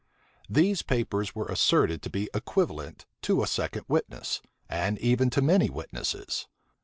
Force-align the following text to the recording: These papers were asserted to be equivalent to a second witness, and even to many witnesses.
These 0.49 0.81
papers 0.81 1.35
were 1.35 1.45
asserted 1.45 2.01
to 2.01 2.09
be 2.09 2.27
equivalent 2.33 3.05
to 3.21 3.43
a 3.43 3.45
second 3.47 3.85
witness, 3.87 4.41
and 4.67 4.97
even 4.97 5.29
to 5.29 5.43
many 5.43 5.69
witnesses. 5.69 6.47